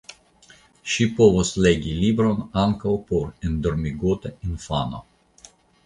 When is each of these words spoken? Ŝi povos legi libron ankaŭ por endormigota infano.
Ŝi 0.93 1.05
povos 1.19 1.51
legi 1.65 1.93
libron 1.99 2.41
ankaŭ 2.65 2.97
por 3.13 3.31
endormigota 3.51 4.37
infano. 4.53 5.07